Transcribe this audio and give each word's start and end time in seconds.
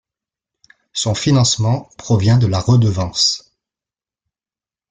Son 0.93 1.13
financement 1.13 1.87
provient 1.97 2.39
de 2.39 2.47
la 2.47 2.59
redevance. 2.59 3.53